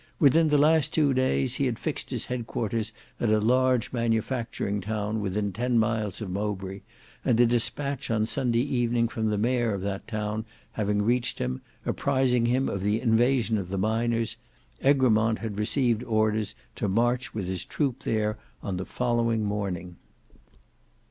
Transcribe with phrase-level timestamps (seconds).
[0.17, 5.21] Within the last two days he had fixed his headquarters at a large manufacturing town
[5.21, 6.81] within ten miles of Mowbray,
[7.23, 11.61] and a despatch on Sunday evening from the mayor of that town having reached him,
[11.85, 14.37] apprising him of the invasion of the miners,
[14.83, 19.97] Egremont had received orders to march with his troop there on the following morning.